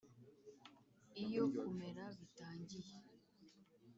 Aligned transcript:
iyo 1.23 1.43
kumera 1.57 2.03
bitangiye? 2.17 2.95